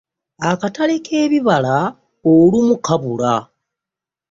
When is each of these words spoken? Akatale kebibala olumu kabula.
Akatale 0.49 0.95
kebibala 1.05 1.75
olumu 2.33 2.75
kabula. 2.85 3.35